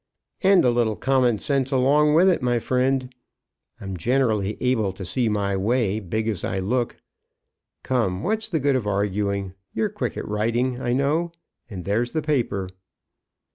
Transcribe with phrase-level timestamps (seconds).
[0.41, 3.13] "And a little common sense along with it, my friend.
[3.79, 6.95] I'm generally able to see my way, big as I look.
[7.83, 9.53] Come; what's the good of arguing.
[9.75, 11.33] You're quick at writing, I know,
[11.69, 12.69] and there's the paper."